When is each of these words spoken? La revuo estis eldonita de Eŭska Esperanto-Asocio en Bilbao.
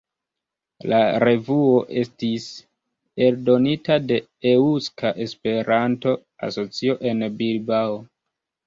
La 0.93 1.01
revuo 1.23 1.75
estis 2.03 2.47
eldonita 3.27 3.99
de 4.09 4.19
Eŭska 4.55 5.15
Esperanto-Asocio 5.29 6.99
en 7.13 7.27
Bilbao. 7.45 7.99